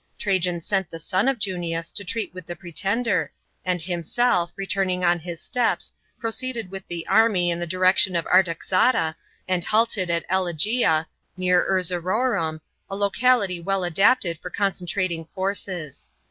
[0.17, 3.31] Trajan sent the son of Junius to treat with the pretender,
[3.63, 8.25] and himself, returning on his s^eps, pro ceeded with the army in the direction of
[8.25, 9.13] Artaxata,
[9.47, 11.05] and halted at Elegeia
[11.37, 16.09] (near Erzeroum), a locality well adapted for concentrating forces.